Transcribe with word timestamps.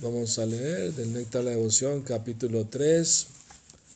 Vamos 0.00 0.38
a 0.38 0.46
leer 0.46 0.94
del 0.94 1.12
Néctar 1.12 1.42
de 1.42 1.50
la 1.50 1.56
Devoción, 1.56 2.02
capítulo 2.02 2.68
3, 2.68 3.26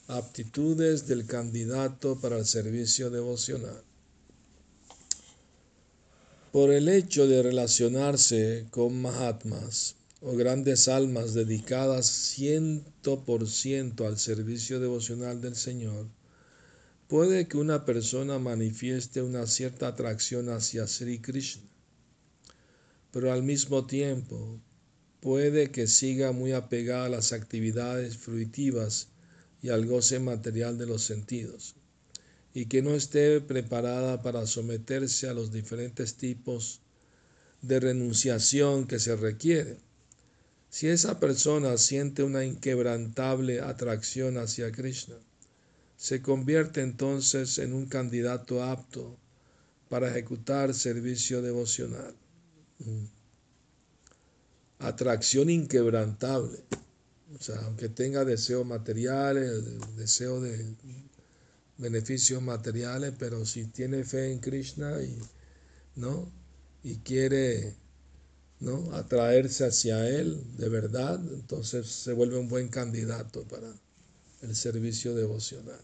aptitudes 0.08 1.06
del 1.06 1.26
candidato 1.26 2.18
para 2.18 2.38
el 2.38 2.44
servicio 2.44 3.08
devocional. 3.08 3.80
Por 6.50 6.72
el 6.72 6.88
hecho 6.88 7.28
de 7.28 7.40
relacionarse 7.44 8.66
con 8.70 9.00
Mahatmas 9.00 9.94
o 10.20 10.34
grandes 10.34 10.88
almas 10.88 11.34
dedicadas 11.34 12.06
ciento 12.06 13.20
por 13.24 13.48
ciento 13.48 14.04
al 14.04 14.18
servicio 14.18 14.80
devocional 14.80 15.40
del 15.40 15.54
Señor, 15.54 16.08
puede 17.06 17.46
que 17.46 17.58
una 17.58 17.84
persona 17.84 18.40
manifieste 18.40 19.22
una 19.22 19.46
cierta 19.46 19.86
atracción 19.86 20.48
hacia 20.48 20.88
Sri 20.88 21.20
Krishna, 21.20 21.62
pero 23.12 23.32
al 23.32 23.44
mismo 23.44 23.86
tiempo 23.86 24.58
puede 25.22 25.70
que 25.70 25.86
siga 25.86 26.32
muy 26.32 26.50
apegada 26.50 27.04
a 27.04 27.08
las 27.08 27.32
actividades 27.32 28.16
fruitivas 28.16 29.06
y 29.62 29.68
al 29.68 29.86
goce 29.86 30.18
material 30.18 30.78
de 30.78 30.86
los 30.86 31.04
sentidos, 31.04 31.76
y 32.52 32.66
que 32.66 32.82
no 32.82 32.90
esté 32.90 33.40
preparada 33.40 34.20
para 34.20 34.48
someterse 34.48 35.28
a 35.28 35.32
los 35.32 35.52
diferentes 35.52 36.16
tipos 36.16 36.80
de 37.62 37.78
renunciación 37.78 38.88
que 38.88 38.98
se 38.98 39.14
requieren. 39.14 39.78
Si 40.70 40.88
esa 40.88 41.20
persona 41.20 41.78
siente 41.78 42.24
una 42.24 42.44
inquebrantable 42.44 43.60
atracción 43.60 44.38
hacia 44.38 44.72
Krishna, 44.72 45.14
se 45.96 46.20
convierte 46.20 46.80
entonces 46.80 47.58
en 47.58 47.74
un 47.74 47.86
candidato 47.86 48.64
apto 48.64 49.16
para 49.88 50.08
ejecutar 50.08 50.74
servicio 50.74 51.42
devocional. 51.42 52.16
Mm 52.80 53.21
atracción 54.82 55.50
inquebrantable. 55.50 56.64
O 57.38 57.42
sea, 57.42 57.60
aunque 57.64 57.88
tenga 57.88 58.24
deseos 58.24 58.66
materiales, 58.66 59.64
deseo 59.96 60.40
de 60.40 60.74
beneficios 61.78 62.42
materiales, 62.42 63.14
pero 63.18 63.44
si 63.46 63.64
tiene 63.66 64.04
fe 64.04 64.30
en 64.30 64.38
Krishna 64.38 65.02
y, 65.02 65.18
¿no? 65.96 66.30
y 66.82 66.96
quiere 66.98 67.74
¿no? 68.60 68.92
atraerse 68.94 69.64
hacia 69.64 70.08
él 70.08 70.40
de 70.58 70.68
verdad, 70.68 71.20
entonces 71.32 71.88
se 71.88 72.12
vuelve 72.12 72.38
un 72.38 72.48
buen 72.48 72.68
candidato 72.68 73.42
para 73.44 73.72
el 74.42 74.54
servicio 74.54 75.14
devocional. 75.14 75.80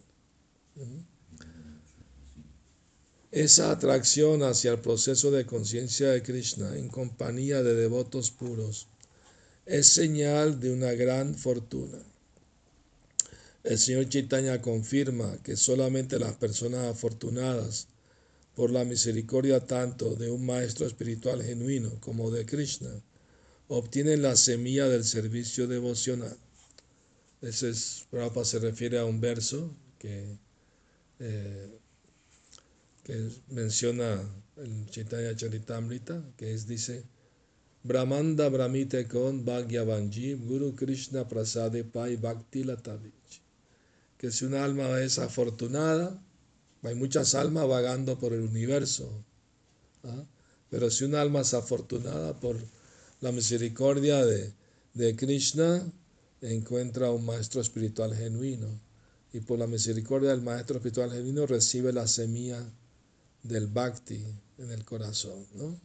Esa 3.30 3.70
atracción 3.70 4.42
hacia 4.42 4.70
el 4.72 4.80
proceso 4.80 5.30
de 5.30 5.44
conciencia 5.44 6.10
de 6.10 6.22
Krishna 6.22 6.76
en 6.76 6.88
compañía 6.88 7.62
de 7.62 7.74
devotos 7.74 8.30
puros 8.30 8.86
es 9.66 9.86
señal 9.88 10.60
de 10.60 10.72
una 10.72 10.92
gran 10.92 11.34
fortuna. 11.34 11.98
El 13.64 13.78
Señor 13.78 14.08
Chaitanya 14.08 14.62
confirma 14.62 15.36
que 15.42 15.56
solamente 15.56 16.18
las 16.18 16.36
personas 16.36 16.86
afortunadas 16.86 17.88
por 18.54 18.70
la 18.70 18.84
misericordia 18.84 19.60
tanto 19.66 20.14
de 20.14 20.30
un 20.30 20.46
maestro 20.46 20.86
espiritual 20.86 21.42
genuino 21.42 22.00
como 22.00 22.30
de 22.30 22.46
Krishna 22.46 22.90
obtienen 23.68 24.22
la 24.22 24.36
semilla 24.36 24.88
del 24.88 25.04
servicio 25.04 25.66
devocional. 25.66 26.36
Ese 27.42 27.68
es, 27.68 28.06
Prabhupada 28.10 28.46
se 28.46 28.58
refiere 28.58 28.98
a 28.98 29.04
un 29.04 29.20
verso 29.20 29.70
que 29.98 30.38
eh, 31.20 31.78
que 33.08 33.30
menciona 33.48 34.20
el 34.58 34.90
Chaitanya 34.90 35.34
Charitamrita, 35.34 36.22
que 36.36 36.52
es, 36.52 36.66
dice, 36.66 37.04
Brahmanda 37.82 38.50
Brahmite 38.50 39.08
con 39.08 39.46
Bhagyavanji, 39.46 40.34
Guru 40.34 40.74
Krishna 40.74 41.26
Prasade 41.26 41.84
Pai 41.84 42.16
Bhakti 42.16 42.64
Latavich. 42.64 43.40
Que 44.18 44.30
si 44.30 44.44
una 44.44 44.62
alma 44.62 45.00
es 45.00 45.18
afortunada, 45.18 46.22
hay 46.82 46.94
muchas 46.96 47.34
almas 47.34 47.66
vagando 47.66 48.18
por 48.18 48.34
el 48.34 48.42
universo, 48.42 49.10
¿ah? 50.04 50.24
pero 50.68 50.90
si 50.90 51.04
una 51.04 51.22
alma 51.22 51.40
es 51.40 51.54
afortunada 51.54 52.38
por 52.38 52.58
la 53.22 53.32
misericordia 53.32 54.22
de, 54.26 54.52
de 54.92 55.16
Krishna, 55.16 55.82
encuentra 56.42 57.10
un 57.10 57.24
maestro 57.24 57.62
espiritual 57.62 58.14
genuino. 58.14 58.68
Y 59.32 59.40
por 59.40 59.58
la 59.58 59.66
misericordia 59.66 60.28
del 60.28 60.42
maestro 60.42 60.76
espiritual 60.76 61.10
genuino 61.10 61.46
recibe 61.46 61.90
la 61.94 62.06
semilla 62.06 62.62
del 63.42 63.66
bhakti 63.66 64.24
en 64.58 64.70
el 64.70 64.84
corazón, 64.84 65.46
¿no? 65.54 65.78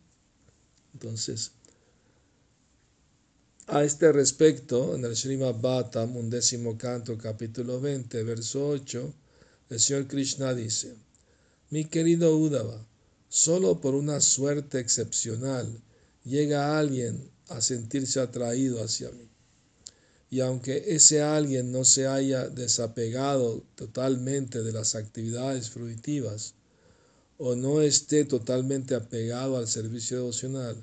Entonces, 0.93 1.51
a 3.67 3.83
este 3.83 4.11
respecto, 4.11 4.93
en 4.95 5.05
el 5.05 5.15
Srimad 5.15 5.55
Bhattam, 5.61 6.17
undécimo 6.17 6.77
canto, 6.77 7.17
capítulo 7.17 7.79
20, 7.79 8.23
verso 8.23 8.67
8, 8.67 9.13
el 9.69 9.79
Señor 9.79 10.07
Krishna 10.07 10.53
dice, 10.53 10.95
mi 11.69 11.85
querido 11.85 12.35
Uddhava, 12.37 12.85
solo 13.29 13.79
por 13.79 13.95
una 13.95 14.19
suerte 14.21 14.79
excepcional 14.79 15.81
llega 16.23 16.77
alguien 16.77 17.31
a 17.47 17.61
sentirse 17.61 18.19
atraído 18.19 18.83
hacia 18.83 19.09
mí. 19.11 19.29
Y 20.29 20.41
aunque 20.41 20.83
ese 20.87 21.21
alguien 21.21 21.71
no 21.71 21.85
se 21.85 22.05
haya 22.07 22.49
desapegado 22.49 23.63
totalmente 23.75 24.61
de 24.61 24.73
las 24.73 24.95
actividades 24.95 25.69
fruitivas, 25.69 26.55
o 27.45 27.57
no 27.57 27.81
esté 27.81 28.23
totalmente 28.23 28.95
apegado 28.95 29.57
al 29.57 29.67
servicio 29.67 30.15
devocional, 30.15 30.81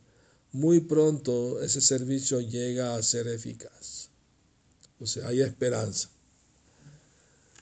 muy 0.53 0.81
pronto 0.81 1.59
ese 1.62 1.81
servicio 1.81 2.38
llega 2.43 2.94
a 2.94 3.03
ser 3.03 3.28
eficaz. 3.28 4.10
O 5.00 5.06
sea, 5.06 5.28
hay 5.28 5.41
esperanza. 5.41 6.10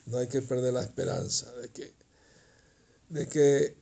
No 0.06 0.18
hay 0.18 0.26
que 0.26 0.42
perder 0.42 0.72
la 0.74 0.82
esperanza 0.82 1.46
de 1.62 1.68
que, 1.68 1.92
de 3.10 3.28
que 3.28 3.76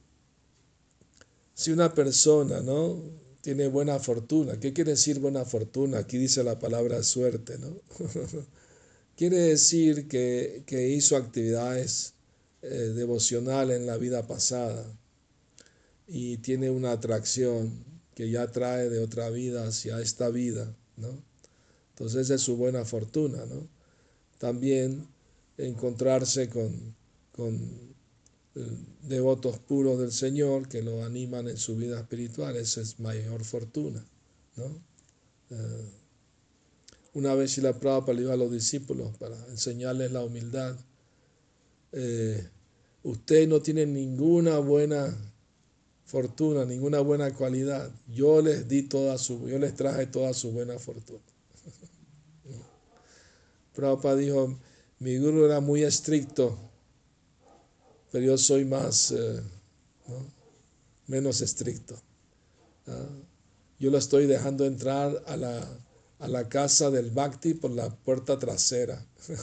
si 1.55 1.71
una 1.71 1.95
persona 1.95 2.61
¿no? 2.61 3.03
tiene 3.41 3.69
buena 3.69 3.99
fortuna, 3.99 4.61
¿qué 4.61 4.75
quiere 4.75 4.91
decir 4.91 5.19
buena 5.19 5.47
fortuna? 5.47 6.01
Aquí 6.01 6.19
dice 6.19 6.45
la 6.45 6.59
palabra 6.59 7.03
suerte, 7.03 7.57
¿no? 7.57 7.81
quiere 9.17 9.39
decir 9.39 10.09
que, 10.09 10.63
hizo 10.95 11.17
actividades 11.17 12.13
eh, 12.61 12.69
devocionales 12.95 13.79
en 13.79 13.87
la 13.87 13.97
vida 13.97 14.27
pasada 14.27 14.85
y 16.07 16.39
tiene 16.39 16.71
una 16.71 16.93
atracción 16.93 17.85
que 18.15 18.31
ya 18.31 18.51
trae 18.51 18.89
de 18.89 19.01
otra 19.01 19.31
vida 19.31 19.67
hacia 19.67 20.01
esta 20.01 20.29
vida, 20.31 20.75
¿no? 20.97 21.23
Entonces 21.91 22.31
es 22.31 22.41
su 22.41 22.57
buena 22.57 22.85
fortuna, 22.85 23.45
¿no? 23.47 23.69
También 24.39 25.07
encontrarse 25.59 26.49
con, 26.49 26.95
con 27.33 27.55
eh, 28.55 28.67
devotos 29.03 29.59
puros 29.59 29.99
del 29.99 30.13
Señor 30.13 30.69
que 30.69 30.83
lo 30.83 31.05
animan 31.05 31.49
en 31.49 31.57
su 31.57 31.77
vida 31.77 32.01
espiritual, 32.01 32.57
esa 32.57 32.81
es 32.81 33.01
mayor 33.01 33.45
fortuna, 33.45 34.05
¿no? 34.57 34.81
Eh, 35.51 35.91
una 37.15 37.35
vez 37.35 37.57
la 37.59 37.79
Prabhupada 37.79 38.19
le 38.19 38.31
a 38.31 38.37
los 38.37 38.53
discípulos 38.53 39.17
para 39.17 39.37
enseñarles 39.49 40.13
la 40.13 40.23
humildad, 40.23 40.77
eh, 41.93 42.47
usted 43.03 43.49
no 43.49 43.61
tiene 43.63 43.87
ninguna 43.87 44.59
buena 44.59 45.17
fortuna, 46.07 46.65
ninguna 46.65 47.01
buena 47.01 47.35
cualidad. 47.35 47.91
Yo 48.07 48.41
les 48.41 48.67
di 48.69 48.85
toda 48.85 49.19
su, 49.19 49.47
yo 49.49 49.59
les 49.59 49.75
traje 49.75 50.07
toda 50.07 50.33
su 50.33 50.53
buena 50.53 50.79
fortuna. 50.79 51.21
Prabhupada 53.75 54.17
dijo, 54.17 54.57
mi 55.01 55.19
guru 55.19 55.45
era 55.45 55.61
muy 55.61 55.83
estricto, 55.83 56.57
pero 58.11 58.25
yo 58.25 58.39
soy 58.39 58.65
más, 58.65 59.11
eh, 59.11 59.43
menos 61.07 61.43
estricto. 61.43 62.01
Yo 63.79 63.91
lo 63.91 63.99
estoy 63.99 64.27
dejando 64.27 64.65
entrar 64.65 65.23
a 65.27 65.37
la, 65.37 65.69
a 66.21 66.29
la 66.29 66.49
casa 66.49 66.91
del 66.91 67.11
Bhakti 67.11 67.55
por 67.55 67.73
la 67.73 67.91
puerta 67.91 68.39
trasera. 68.39 69.05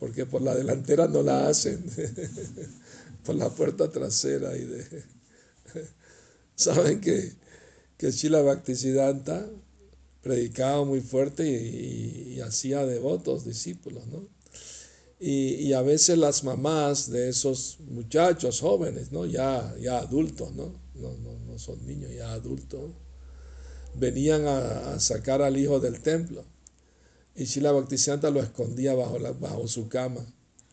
Porque 0.00 0.26
por 0.26 0.42
la 0.42 0.54
delantera 0.54 1.08
no 1.08 1.22
la 1.22 1.48
hacen 1.48 1.84
por 3.28 3.36
la 3.36 3.50
puerta 3.50 3.90
trasera 3.90 4.56
y 4.56 4.64
de... 4.64 5.04
Saben 6.54 6.98
que, 7.02 7.34
que 7.98 8.10
Shila 8.10 8.40
Bhaktisiddhanta 8.40 9.46
predicaba 10.22 10.82
muy 10.86 11.02
fuerte 11.02 11.46
y, 11.46 12.40
hacía 12.40 12.86
devotos 12.86 13.44
discípulos, 13.44 14.06
¿no? 14.06 14.26
Y, 15.20 15.74
a 15.74 15.82
veces 15.82 16.16
las 16.16 16.42
mamás 16.42 17.10
de 17.10 17.28
esos 17.28 17.80
muchachos 17.80 18.60
jóvenes, 18.60 19.12
¿no? 19.12 19.26
Ya, 19.26 19.76
ya 19.78 19.98
adultos, 19.98 20.54
¿no? 20.54 20.72
No, 20.94 21.14
no, 21.18 21.58
son 21.58 21.86
niños, 21.86 22.10
ya 22.16 22.32
adultos, 22.32 22.92
venían 23.94 24.46
a, 24.46 24.98
sacar 25.00 25.42
al 25.42 25.58
hijo 25.58 25.80
del 25.80 26.00
templo. 26.00 26.46
Y 27.34 27.44
Shila 27.44 27.72
Bhaktisiddhanta 27.72 28.30
lo 28.30 28.40
escondía 28.40 28.94
bajo, 28.94 29.18
la, 29.18 29.32
bajo 29.32 29.68
su 29.68 29.86
cama. 29.86 30.24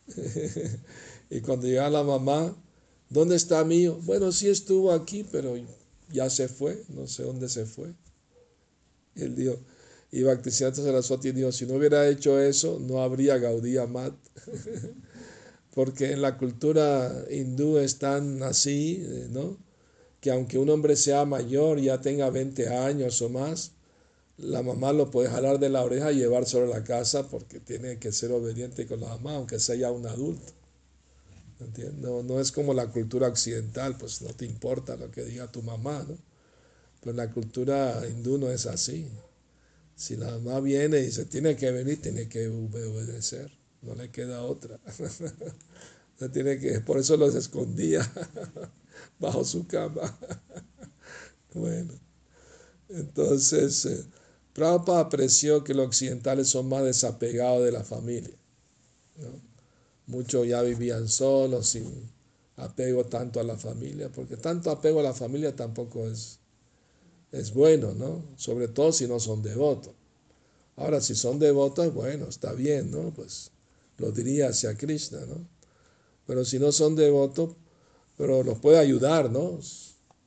Y 1.30 1.42
cuando 1.42 1.68
llega 1.68 1.90
la 1.90 2.04
mamá, 2.04 2.56
¿dónde 3.10 3.36
está 3.36 3.64
mi 3.64 3.84
hijo? 3.84 4.00
Bueno, 4.04 4.32
sí 4.32 4.50
estuvo 4.50 4.92
aquí, 4.92 5.26
pero 5.32 5.56
ya 6.12 6.30
se 6.30 6.48
fue, 6.48 6.84
no 6.90 7.08
sé 7.08 7.24
dónde 7.24 7.50
se 7.50 7.66
fue. 7.66 7.94
Él 9.16 9.36
dijo, 9.36 9.58
y 10.12 10.24
Bhaktisiddhanta 10.24 10.82
Saraswati 10.82 11.32
dijo, 11.32 11.52
si 11.52 11.66
no 11.66 11.76
hubiera 11.76 12.08
hecho 12.08 12.40
eso, 12.40 12.80
no 12.80 13.02
habría 13.02 13.38
Gaudí 13.38 13.76
Mat. 13.88 14.14
Porque 15.74 16.14
en 16.14 16.22
la 16.22 16.38
cultura 16.38 17.26
hindú 17.30 17.78
están 17.80 18.42
así, 18.44 19.06
¿no? 19.32 19.58
Que 20.22 20.32
aunque 20.32 20.58
un 20.58 20.70
hombre 20.70 20.96
sea 20.96 21.26
mayor, 21.26 21.82
ya 21.82 22.00
tenga 22.00 22.30
20 22.30 22.70
años 22.70 23.22
o 23.22 23.30
más, 23.30 23.74
la 24.38 24.64
mamá 24.64 24.94
lo 24.94 25.12
puede 25.12 25.30
jalar 25.30 25.60
de 25.60 25.70
la 25.70 25.84
oreja 25.84 26.14
y 26.14 26.18
llevárselo 26.18 26.66
a 26.66 26.78
la 26.78 26.84
casa 26.84 27.28
porque 27.28 27.60
tiene 27.60 28.00
que 28.00 28.14
ser 28.14 28.32
obediente 28.32 28.88
con 28.88 29.02
la 29.02 29.10
mamá, 29.10 29.36
aunque 29.36 29.60
sea 29.60 29.76
ya 29.76 29.92
un 29.92 30.08
adulto. 30.08 30.54
No, 32.02 32.22
no 32.22 32.40
es 32.40 32.52
como 32.52 32.74
la 32.74 32.88
cultura 32.88 33.28
occidental, 33.28 33.98
pues 33.98 34.22
no 34.22 34.34
te 34.34 34.46
importa 34.46 34.98
lo 34.98 35.10
que 35.10 35.24
diga 35.24 35.52
tu 35.52 35.62
mamá, 35.62 36.06
¿no? 36.08 36.18
Pero 37.02 37.16
la 37.16 37.32
cultura 37.32 38.02
hindú 38.10 38.38
no 38.38 38.50
es 38.50 38.66
así. 38.66 39.08
Si 39.96 40.18
la 40.18 40.32
mamá 40.32 40.60
viene 40.60 41.00
y 41.00 41.06
dice, 41.06 41.26
tiene 41.26 41.56
que 41.56 41.72
venir, 41.72 42.02
tiene 42.02 42.28
que 42.28 42.48
obedecer, 42.50 43.52
no 43.82 43.96
le 43.96 44.12
queda 44.12 44.44
otra. 44.44 44.80
no 46.20 46.32
tiene 46.32 46.60
que, 46.60 46.82
por 46.82 46.98
eso 46.98 47.16
los 47.16 47.36
escondía 47.36 48.02
bajo 49.20 49.46
su 49.46 49.66
cama. 49.68 50.18
bueno, 51.54 51.94
entonces, 52.90 53.86
eh, 53.86 54.06
Prabhupada 54.54 55.02
apreció 55.02 55.64
que 55.64 55.74
los 55.74 55.88
occidentales 55.88 56.50
son 56.50 56.68
más 56.68 56.84
desapegados 56.84 57.64
de 57.64 57.72
la 57.72 57.84
familia. 57.84 58.36
Muchos 60.08 60.48
ya 60.48 60.62
vivían 60.62 61.08
solos, 61.08 61.68
sin 61.70 62.10
apego 62.58 63.06
tanto 63.06 63.40
a 63.40 63.44
la 63.44 63.58
familia, 63.58 64.10
porque 64.10 64.38
tanto 64.38 64.72
apego 64.72 65.00
a 65.00 65.04
la 65.04 65.14
familia 65.14 65.56
tampoco 65.56 66.08
es 66.08 66.40
es 67.36 67.54
bueno, 67.54 67.94
¿no? 67.94 68.24
Sobre 68.38 68.68
todo 68.70 68.92
si 68.92 69.08
no 69.08 69.20
son 69.20 69.42
devotos. 69.42 69.94
Ahora, 70.78 71.02
si 71.02 71.16
son 71.16 71.40
devotos, 71.40 71.94
bueno, 71.94 72.28
está 72.28 72.54
bien, 72.54 72.92
¿no? 72.92 73.14
Pues 73.14 73.52
lo 73.98 74.12
diría 74.12 74.50
hacia 74.50 74.76
Krishna, 74.78 75.20
¿no? 75.26 75.48
Pero 76.26 76.44
si 76.44 76.60
no 76.60 76.72
son 76.72 76.96
devotos, 76.96 77.56
pero 78.18 78.44
los 78.44 78.60
puede 78.60 78.78
ayudar, 78.78 79.30
¿no? 79.30 79.60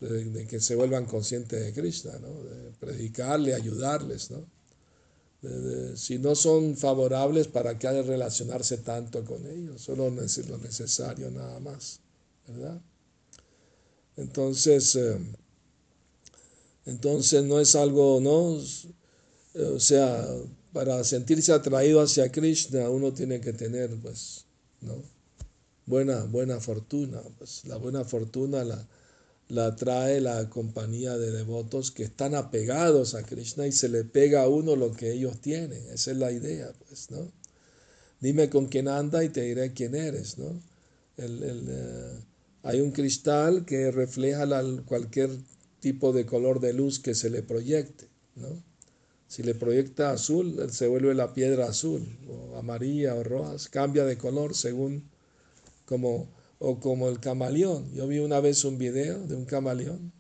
De, 0.00 0.46
que 0.46 0.60
se 0.60 0.75
vuelvan 0.76 1.06
conscientes 1.06 1.64
de 1.64 1.72
Krishna, 1.72 2.19
¿no? 2.19 2.28
De 2.44 2.72
predicarle, 2.78 3.54
ayudarles, 3.54 4.30
¿no? 4.30 4.44
Si 5.94 6.19
no 6.19 6.35
son 6.35 6.76
favorables, 6.76 7.46
¿para 7.46 7.79
qué 7.79 7.87
ha 7.87 7.93
de 7.93 8.02
relacionarse 8.02 8.79
tanto 8.79 9.25
con 9.25 9.46
ellos? 9.46 9.82
Solo 9.82 10.11
lo 10.11 10.58
necesario 10.58 11.31
nada 11.31 11.61
más, 11.61 12.00
¿verdad? 12.46 12.81
Entonces, 14.17 14.96
eh, 14.96 15.19
entonces 16.87 17.44
no 17.44 17.61
es 17.61 17.76
algo, 17.76 18.20
¿no? 18.20 18.61
O 19.75 19.81
sea, 19.81 20.26
para 20.73 21.05
sentirse 21.05 21.52
atraído 21.52 22.00
hacia 22.00 22.31
Krishna 22.32 22.90
uno 22.90 23.12
tiene 23.12 23.40
que 23.40 23.52
tener, 23.52 23.96
pues, 24.00 24.44
¿no? 24.81 25.02
Buena, 25.87 26.25
buena 26.25 26.61
fortuna. 26.61 27.23
Pues 27.38 27.64
la 27.64 27.76
buena 27.76 28.05
fortuna 28.05 28.64
la, 28.64 28.87
la 29.49 29.77
trae 29.77 30.21
la 30.21 30.49
compañía 30.50 31.17
de 31.17 31.31
devotos 31.31 31.91
que 31.91 32.05
están 32.05 32.35
apegados 32.35 33.15
a 33.15 33.23
Krishna 33.23 33.67
y 33.67 33.73
se 33.73 33.89
le 33.89 34.05
pega 34.05 34.43
a 34.43 34.49
uno 34.49 34.77
lo 34.77 34.93
que 34.93 35.12
ellos 35.12 35.41
tienen. 35.41 35.83
Esa 35.91 36.11
es 36.11 36.17
la 36.19 36.33
idea, 36.33 36.73
pues, 36.87 37.11
¿no? 37.11 37.31
Dime 38.21 38.50
con 38.50 38.67
quién 38.67 38.89
anda 38.89 39.25
y 39.25 39.29
te 39.29 39.43
diré 39.43 39.73
quién 39.73 39.95
eres, 39.95 40.39
¿no? 40.39 40.61
El, 41.17 41.43
el, 41.43 41.67
eh, 41.69 42.19
hay 42.62 42.81
un 42.81 42.91
cristal 42.91 43.65
que 43.65 43.91
refleja 43.91 44.47
cualquier 44.85 45.31
tipo 45.81 46.12
de 46.12 46.27
color 46.27 46.61
de 46.61 46.73
luz 46.73 46.99
que 46.99 47.15
se 47.15 47.31
le 47.31 47.43
proyecte. 47.43 48.09
¿no? 48.37 48.62
Si 49.27 49.43
le 49.43 49.55
proyecta 49.55 50.11
azul, 50.11 50.69
se 50.71 50.89
vuelve 50.89 51.15
la 51.15 51.35
piedra 51.35 51.67
azul, 51.67 52.06
o 52.29 52.56
amarilla 52.56 53.15
o 53.15 53.23
roja, 53.23 53.56
cambia 53.71 54.05
de 54.05 54.17
color 54.19 54.55
según 54.55 55.05
como, 55.85 56.29
o 56.58 56.81
como 56.81 57.08
el 57.08 57.20
camaleón. 57.20 57.93
Yo 57.93 58.06
vi 58.06 58.19
una 58.19 58.40
vez 58.40 58.64
un 58.64 58.78
video 58.78 59.19
de 59.26 59.37
un 59.37 59.44
camaleón 59.44 60.12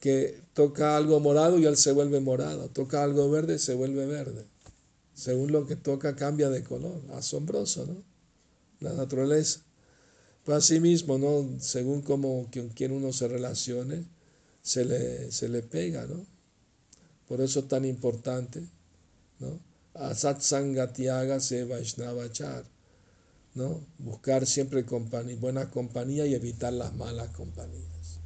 que 0.00 0.40
toca 0.52 0.96
algo 0.96 1.20
morado 1.20 1.58
y 1.58 1.66
él 1.66 1.76
se 1.76 1.92
vuelve 1.92 2.20
morado, 2.20 2.68
toca 2.68 3.02
algo 3.04 3.30
verde 3.30 3.56
y 3.56 3.58
se 3.58 3.74
vuelve 3.74 4.06
verde. 4.06 4.44
Según 5.14 5.52
lo 5.52 5.66
que 5.66 5.76
toca 5.76 6.16
cambia 6.16 6.50
de 6.50 6.64
color. 6.64 7.00
Asombroso, 7.12 7.86
¿no? 7.86 8.02
La 8.80 8.94
naturaleza. 8.94 9.60
Pues 10.44 10.58
así 10.58 10.80
mismo, 10.80 11.18
¿no? 11.18 11.48
Según 11.60 12.02
como 12.02 12.48
con 12.52 12.70
quien 12.70 12.92
uno 12.92 13.12
se 13.12 13.28
relacione, 13.28 14.04
se 14.62 14.84
le, 14.84 15.30
se 15.30 15.48
le 15.48 15.62
pega, 15.62 16.06
¿no? 16.06 16.26
Por 17.28 17.40
eso 17.40 17.60
es 17.60 17.68
tan 17.68 17.84
importante, 17.84 18.62
¿no? 19.38 19.60
Asat 19.94 20.40
Sangatiaga 20.40 21.38
se 21.38 21.64
Vaishnavachar, 21.64 22.64
¿no? 23.54 23.80
Buscar 23.98 24.46
siempre 24.46 24.84
buena 25.40 25.70
compañía 25.70 26.26
y 26.26 26.34
evitar 26.34 26.72
las 26.72 26.94
malas 26.94 27.28
compañías. 27.30 28.20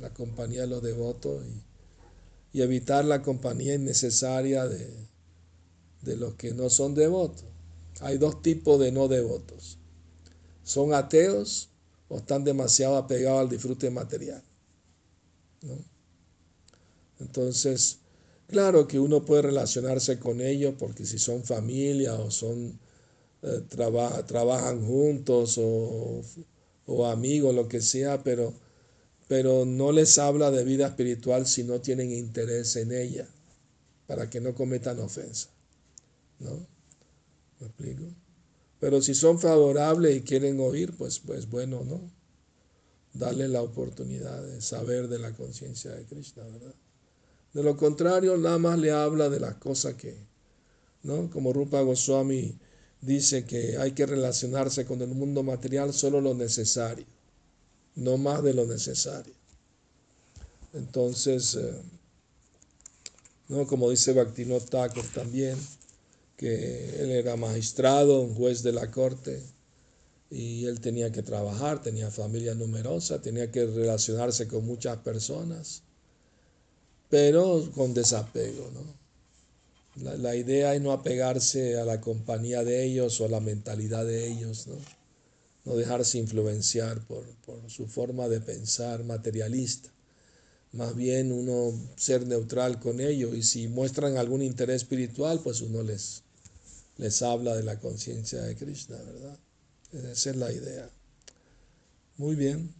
La 0.00 0.12
compañía 0.14 0.62
de 0.62 0.66
los 0.68 0.82
devotos 0.82 1.44
y, 1.44 2.58
y 2.58 2.62
evitar 2.62 3.04
la 3.04 3.22
compañía 3.22 3.74
innecesaria 3.74 4.66
de, 4.66 5.08
de 6.02 6.16
los 6.16 6.34
que 6.34 6.54
no 6.54 6.70
son 6.70 6.94
devotos. 6.94 7.44
Hay 8.00 8.18
dos 8.18 8.42
tipos 8.42 8.78
de 8.78 8.92
no 8.92 9.08
devotos. 9.08 9.78
Son 10.62 10.94
ateos 10.94 11.70
o 12.08 12.18
están 12.18 12.44
demasiado 12.44 12.96
apegados 12.96 13.40
al 13.40 13.48
disfrute 13.48 13.90
material. 13.90 14.42
Entonces, 17.18 17.98
claro 18.46 18.86
que 18.86 19.00
uno 19.00 19.24
puede 19.24 19.42
relacionarse 19.42 20.18
con 20.18 20.40
ellos 20.40 20.74
porque 20.78 21.04
si 21.04 21.18
son 21.18 21.42
familia 21.42 22.14
o 22.14 22.30
son 22.30 22.78
eh, 23.42 23.62
trabajan 23.68 24.84
juntos 24.84 25.58
o, 25.58 26.22
o, 26.86 27.06
amigos, 27.06 27.54
lo 27.54 27.68
que 27.68 27.80
sea, 27.80 28.22
pero, 28.24 28.52
pero 29.28 29.64
no 29.64 29.92
les 29.92 30.18
habla 30.18 30.50
de 30.50 30.64
vida 30.64 30.88
espiritual 30.88 31.46
si 31.46 31.62
no 31.62 31.80
tienen 31.80 32.10
interés 32.10 32.74
en 32.76 32.92
ella, 32.92 33.28
para 34.06 34.28
que 34.28 34.40
no 34.40 34.54
cometan 34.54 34.98
ofensa. 34.98 35.50
¿No? 36.40 36.66
¿Me 37.60 37.66
explico? 37.66 38.04
Pero 38.80 39.00
si 39.02 39.14
son 39.14 39.38
favorables 39.38 40.16
y 40.16 40.22
quieren 40.22 40.58
oír, 40.60 40.96
pues, 40.96 41.20
pues 41.20 41.48
bueno, 41.48 41.84
¿no? 41.84 42.00
Darle 43.12 43.48
la 43.48 43.62
oportunidad 43.62 44.42
de 44.42 44.60
saber 44.60 45.08
de 45.08 45.18
la 45.18 45.32
conciencia 45.32 45.92
de 45.92 46.04
Krishna, 46.04 46.44
¿verdad? 46.44 46.74
De 47.52 47.62
lo 47.62 47.76
contrario, 47.76 48.36
nada 48.36 48.58
más 48.58 48.78
le 48.78 48.90
habla 48.90 49.28
de 49.28 49.40
las 49.40 49.56
cosas 49.56 49.94
que, 49.94 50.16
¿no? 51.02 51.30
Como 51.30 51.52
Rupa 51.52 51.80
Goswami 51.80 52.58
dice 53.00 53.44
que 53.44 53.78
hay 53.78 53.92
que 53.92 54.06
relacionarse 54.06 54.84
con 54.84 55.00
el 55.02 55.08
mundo 55.08 55.42
material 55.42 55.92
solo 55.92 56.20
lo 56.20 56.34
necesario, 56.34 57.06
no 57.94 58.16
más 58.16 58.42
de 58.42 58.54
lo 58.54 58.66
necesario. 58.66 59.34
Entonces, 60.74 61.54
eh, 61.54 61.74
¿no? 63.48 63.66
Como 63.66 63.90
dice 63.90 64.12
Bhaktivinoda 64.12 64.88
también, 65.14 65.56
que 66.36 67.02
él 67.02 67.10
era 67.10 67.36
magistrado, 67.36 68.20
un 68.20 68.34
juez 68.34 68.62
de 68.62 68.72
la 68.72 68.90
corte, 68.90 69.42
y 70.30 70.66
él 70.66 70.80
tenía 70.80 71.10
que 71.10 71.22
trabajar, 71.22 71.80
tenía 71.80 72.10
familia 72.10 72.54
numerosa, 72.54 73.20
tenía 73.20 73.50
que 73.50 73.64
relacionarse 73.64 74.46
con 74.46 74.66
muchas 74.66 74.98
personas, 74.98 75.82
pero 77.08 77.70
con 77.74 77.94
desapego, 77.94 78.70
¿no? 78.74 79.07
La, 80.02 80.36
idea 80.36 80.74
es 80.74 80.80
no 80.80 80.92
apegarse 80.92 81.78
a 81.78 81.84
la 81.84 82.00
compañía 82.00 82.64
de 82.64 82.84
ellos 82.84 83.20
o 83.20 83.24
a 83.24 83.28
la 83.28 83.40
mentalidad 83.40 84.04
de 84.04 84.28
ellos, 84.28 84.66
¿no? 84.66 84.76
No 85.64 85.76
dejarse 85.76 86.18
influenciar 86.18 87.06
por, 87.06 87.24
por 87.44 87.70
su 87.70 87.86
forma 87.86 88.28
de 88.28 88.40
pensar 88.40 89.04
materialista 89.04 89.90
más 90.72 90.94
bien 90.94 91.32
uno 91.32 91.72
ser 91.96 92.26
neutral 92.26 92.78
con 92.78 93.00
ellos 93.00 93.34
y 93.34 93.42
si 93.42 93.68
muestran 93.68 94.16
algún 94.16 94.42
interés 94.42 94.82
espiritual, 94.82 95.40
pues 95.42 95.60
uno 95.60 95.82
les, 95.82 96.22
les 96.98 97.22
habla 97.22 97.56
de 97.56 97.62
la 97.62 97.78
conciencia 97.78 98.42
de 98.42 98.54
Krishna, 98.56 98.96
¿verdad? 98.96 99.38
Esa 100.12 100.30
es 100.30 100.36
la 100.36 100.52
idea. 100.52 100.90
Muy 102.18 102.36
bien. 102.36 102.74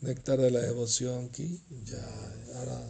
Néctar 0.00 0.40
de 0.40 0.50
la 0.50 0.60
devoción 0.60 1.26
aquí. 1.26 1.60
Ya, 1.84 2.04
ahora 2.56 2.80